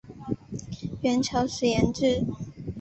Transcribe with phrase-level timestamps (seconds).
[1.03, 2.25] 元朝时沿置。